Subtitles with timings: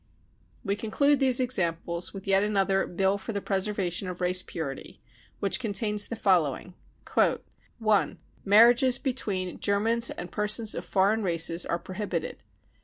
[0.65, 4.99] We conclude these examples with yet another" Bill for the Preservation of Race Purity,"
[5.39, 6.73] which contains the following:"
[7.79, 8.17] 1.
[8.43, 12.41] Marriages between Germans and persons of foreign races are prohibited.